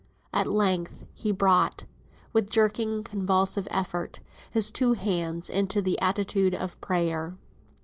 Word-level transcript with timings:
At 0.33 0.47
length 0.47 1.05
he 1.13 1.31
brought 1.31 1.85
(with 2.33 2.49
jerking, 2.49 3.03
convulsive 3.03 3.67
effort) 3.69 4.19
his 4.49 4.71
two 4.71 4.93
hands 4.93 5.47
into 5.47 5.79
the 5.79 5.99
attitude 6.01 6.55
of 6.55 6.81
prayer. 6.81 7.37